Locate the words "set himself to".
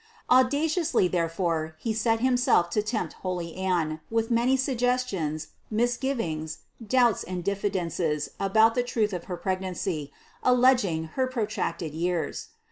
1.93-2.81